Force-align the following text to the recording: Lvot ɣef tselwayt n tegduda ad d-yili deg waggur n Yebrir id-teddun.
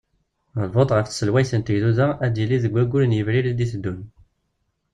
Lvot 0.67 0.89
ɣef 0.93 1.07
tselwayt 1.07 1.51
n 1.55 1.61
tegduda 1.61 2.07
ad 2.25 2.31
d-yili 2.33 2.57
deg 2.63 2.73
waggur 2.73 3.03
n 3.05 3.15
Yebrir 3.17 3.45
id-teddun. 3.51 3.99